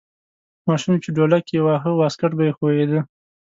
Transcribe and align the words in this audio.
ماشوم 0.67 0.95
چې 1.03 1.09
ډولک 1.15 1.45
یې 1.53 1.59
واهه 1.65 1.91
واسکټ 1.99 2.31
به 2.37 2.43
یې 2.47 2.53
ښویده. 2.57 2.99